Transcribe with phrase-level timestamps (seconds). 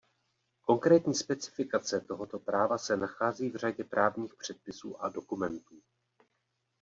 [0.61, 5.75] Konkrétní specifikace tohoto práva se nachází v řadě právních předpisů a dokumentů.